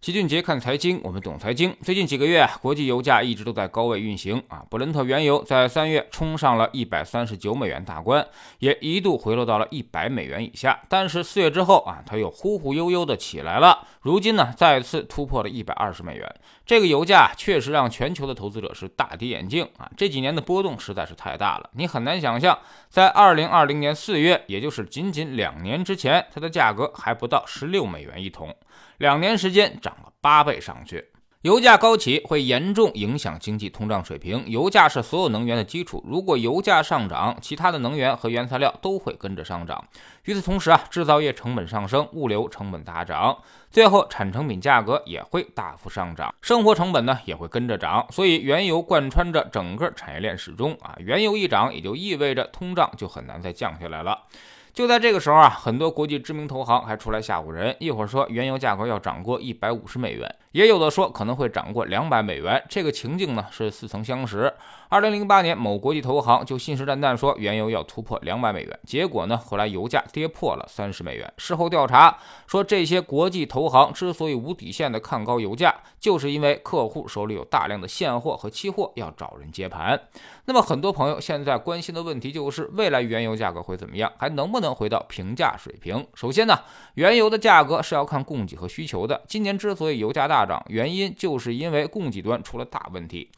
[0.00, 1.76] 齐俊杰看财经，我们懂财经。
[1.82, 4.64] 最近几个月，国际油价一直都在高位运行啊。
[4.70, 8.26] 布伦特原油在三月冲上了一百三十九美元大关，
[8.60, 10.80] 也一度回落到了一百美元以下。
[10.88, 13.86] 但是四月之后啊，它又忽忽悠悠的起来了。
[14.00, 16.34] 如今呢，再次突破了一百二十美元。
[16.64, 19.90] 这个油价确实让全球的投资者是大跌眼镜啊。
[19.98, 22.58] 这几年的波动实在是太大了，你很难想象，
[22.88, 28.56] 在二零二零年四月，也就是仅仅两年之前，它的价格还不到十六美元一桶。
[29.00, 31.02] 两年时间涨了八倍上去，
[31.40, 34.44] 油价高企会严重影响经济通胀水平。
[34.46, 39.82] 油价是所有能源的基础，如果油价上涨，其他的能源和原材料都会跟着上涨。
[40.24, 43.38] 与此同时啊，制造业成本上升，物流成本大涨，
[43.70, 48.06] 最后产成品价格也会大幅上涨，生活成本呢也会跟着涨。
[48.10, 54.24] 所以原油贯穿着整个产业链始终啊，原油一涨，也就意味着通胀就很难再降下来了。
[54.72, 62.62] 就在这个时候啊，很多国际知名投行还出来吓唬人，一会儿说原油价格要涨过一百五十美元，也有的说可能会涨过两百美元。
[62.68, 64.52] 这个情境呢是似曾相识。
[64.88, 71.32] 二零零八年，某国际投行就信誓旦旦说原油要突破两百美元，结果呢后来油价跌破了三十美元。
[71.36, 80.00] 事后调查说，这些国际投行之所以无底线的看高油价，就是因为客户手里有大量的现货和期货要找人接盘。
[80.46, 84.12] 那么很多朋友现在关心的问题就是，未来原油价格会怎么样？
[84.18, 86.06] 还能不能能回到平价水平？
[86.14, 86.58] 首先呢，
[86.94, 89.20] 原油的价格是要看供给和需求的。
[89.26, 93.28] 今年之所以油价大涨，原因就是因为供给端出了大问题。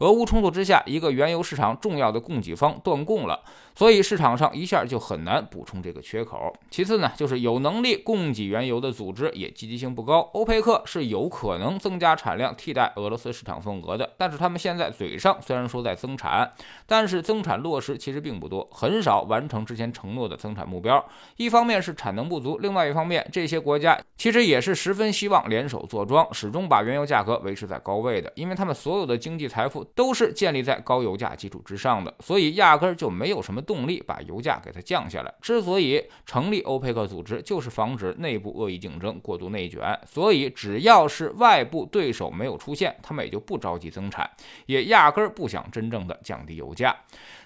[0.00, 3.40] 俄乌冲突之下，一个原油市场重要的供给方断供了，
[3.74, 6.52] 所以市场上一下就很难补充这个缺口。
[6.70, 10.28] 其次呢，就是有能力供给原油的组织也积极性不高。
[10.32, 16.52] 欧佩克是有可能增加产量替代俄罗斯市场份额的，但是他们现在嘴上虽然说在增产，
[16.84, 21.04] 但是增产落实其实并不多，很少完成之前承诺的增产目标。
[21.36, 29.82] 一方面是产能不足，另外一方面这些国家其实也是十分希望联手坐庄，始终把原油价格维持在高位的，因为他们所有的经济财富。
[29.94, 35.34] 都是建立在高油价基础之上的，所以压根儿就没有什么动力把油价给它降下来。
[35.40, 39.98] 之所以成立欧佩克组织，就是防止内部恶意竞争、过度内卷。
[40.06, 44.30] 所以只要是外部对手没有出现，他们也就不着急增产，
[44.66, 46.96] 也压根儿不想真正的降低油价。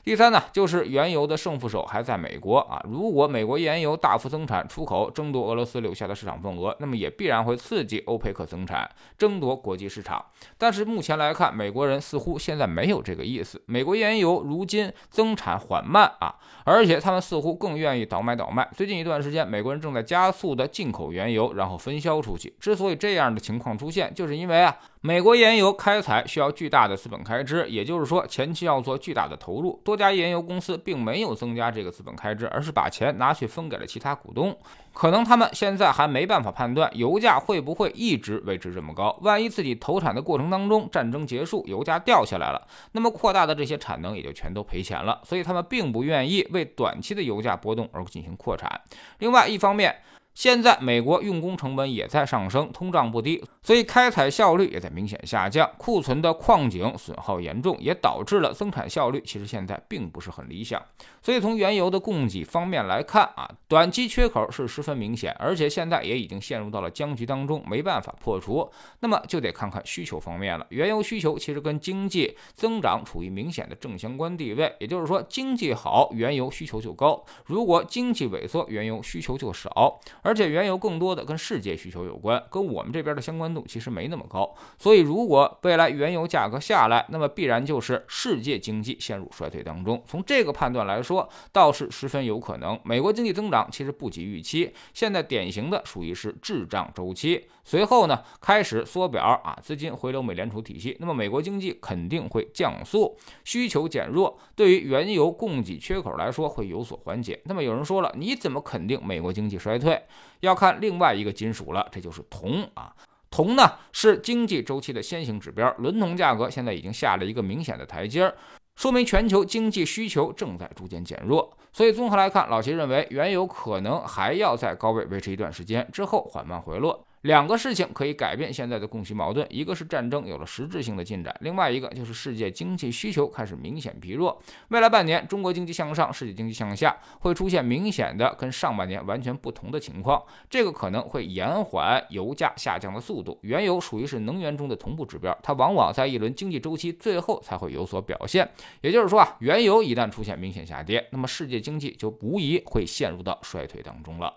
[0.07, 2.81] 第三呢，就是原油的胜负手还在美国啊。
[2.89, 10.25] 如果美国原油大幅增产出口，争夺俄罗斯留下的市场份额，那么也必然会刺激欧佩克增产，争夺国际市场。
[10.57, 13.61] 但是目前来看，美国人似乎现在没有这个意思。
[13.67, 18.71] 美国原油如今增产缓慢啊，而且他们似乎更愿意倒买倒卖。
[18.77, 22.55] 最近一段时间，美国人正在加速的进口原油，然后分销出去。
[22.61, 24.77] 之所以这样的情况出现，就是因为啊。
[25.07, 29.81] 美国原油开采需要巨大的资本开支，也就是说前期要做巨大的投入。
[29.85, 34.59] 多家原油公司并没有增加这个资本开支，而是把钱拿去分给了其他股东。
[34.93, 39.17] 可能他们现在还没办法判断油价会不会一直维持这么高。
[39.23, 45.21] 万一自己投产的过程当中战争结束，油价掉下来了，那么扩大的这些产能也就全都赔钱了。
[45.23, 48.81] 所以他们并不愿意为短期的油价波动而进行扩产。
[49.21, 49.95] 另外一方面，
[50.37, 60.81] 现在美国用工成本也在上升，通胀不低，所以开采效率也在明显下降，库存的矿井损耗严重，也导致了增产效率其实现在并不是很理想。
[61.23, 68.71] 所以从原油的供给方面来看啊，短期缺口是十分明显，而且现在也已经陷入到了僵局当中，没办法破除。
[69.01, 70.67] 那么就得看看需求方面了。
[70.69, 79.99] 原油需求其实跟经济增长处于明显的正相关地位，也就是说经济好，原油需求就高；如果经济萎缩，原油需求就少。
[80.27, 84.53] 而且原油更多的跟世界需求有关，跟我们这边的相关度其实没那么高。
[84.77, 90.03] 所以如果未来原油价格下来，那么必然就是世界经济陷入衰退当中。
[90.05, 92.77] 从这个判断来说，倒是十分有可能。
[92.83, 97.47] 美国经济增长其实不及预期，现在典型的属于是滞胀周期。
[97.63, 107.41] 随后呢，开始缩表啊，资金回流美联储体系，那么美国经济肯定会降速，需求减弱，对于原油供给缺口来说会有所缓解。
[107.45, 110.01] 那么有人说了，你怎么肯定美国经济衰退？
[110.41, 112.95] 要看另外一个金属了，这就是铜啊。
[113.31, 118.35] 铜呢是经济周期的先行指标，伦铜价格现在已经下了一个明显的台阶儿，
[118.77, 121.57] 说明全球经济需求正在逐渐减弱。
[121.73, 127.06] 所以综合来看，老齐认为原油可能还要在高位维持一段时间，之后缓慢回落。
[127.27, 134.41] 两个事情可以改变现在的供需矛盾，一个是战争有了实质性的进展，另外一个就是世界经济需求开始明显疲弱。
[134.69, 143.37] 未来半年，中国经济向上，世界经济向下，会出现明显的跟上半年完全不同的情况，这个可能会延缓油价下降的速度。
[143.43, 148.49] 原油属于是能源中的同步指标，它往往在一轮经济周期最后才会有所表现。
[148.83, 154.33] 也就是说啊，原油一旦出现明显下跌，那么世界经济就无疑会陷入到衰退当中了。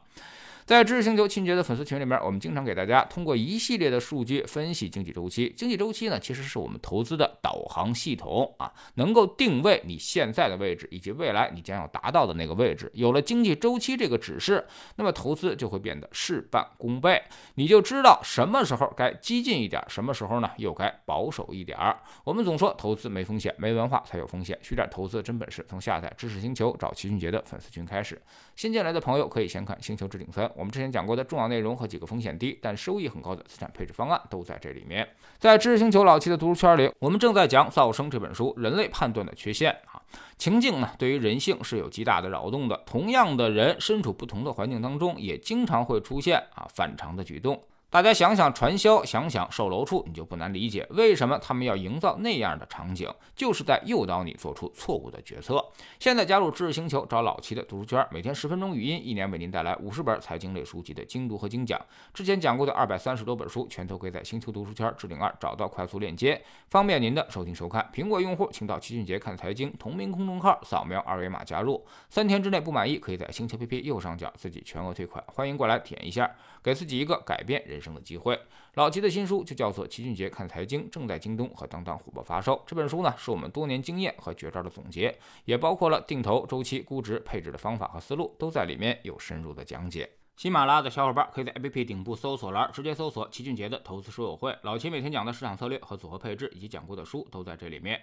[0.70, 5.52] 在知识星球秦杰的粉丝群里面，我们经常给大家通过一系列的数据分析经济周期。
[5.58, 12.88] 经济周期呢，其实是我们投资的导航系统啊，能够定位你现在的位置以及未来你将要达到的那个位置。
[12.94, 14.64] 有了经济周期这个指示，
[14.98, 17.20] 那么投资就会变得事半功倍，
[17.56, 21.98] 你就知道什么时候该激进一点，什么时候呢又该保守一点儿。
[22.24, 24.56] 我们总说投资没风险，没文化才有风险。
[24.62, 28.22] 学点投资真本事，从下载知识星球找齐俊杰的粉丝群开始。
[28.56, 30.46] 新进来的朋友可以先看《星球置顶三》。
[30.60, 35.08] 我们之前讲过的重要内容和几个风险低但收益很高的资产配置方案都在这里面。
[35.38, 40.02] 在知识星球老七的读书圈里，我们正在讲《噪声》这本书，人类判断的缺陷啊，
[40.38, 42.76] 情境呢对于人性是有极大的扰动的。
[42.86, 47.64] 同样的人身处不同的环境当中，也经常会出现啊反常的举动。
[47.92, 55.66] 大家想想传销，想想售楼处，你就不难理解为什么他们要营造那样的场景，就是在诱导你做出错误的决策。
[56.00, 61.84] 现在加入知识星球，找老齐的读书圈，每天十分钟语音，一年为您带来五十本财经类书籍的精读和精讲。
[62.14, 66.40] 之前讲过的二百三十多本书，全都可以在星球读书圈置顶二找到快速链接，
[66.70, 67.90] 方便您的收听收看。
[67.92, 71.84] 苹果用户请到齐俊杰看财经同名公众号，扫描二维码加入。
[72.08, 75.24] 三天之内不满意，可以在星球 APP 右上角自己全额退款。
[75.34, 76.30] 欢迎过来体验一下，
[76.62, 77.79] 给自己一个改变人。
[77.80, 78.38] 人生的机会，
[78.74, 82.62] 老齐的新书就叫做《齐俊杰看财经》，正在京东和当当火爆发售。
[82.68, 90.10] 这本书呢，是我们多年经验和绝招的总结，也包括了定投、周期、估值、配置的方法和思路，都在里面有深入的讲解。
[90.36, 98.02] 喜马拉雅的小伙伴可以在 APP 顶部搜索栏直接搜索齐俊杰的投资书友会，老齐每天讲的市场策略和组合配置，以及讲过的书都在这里面。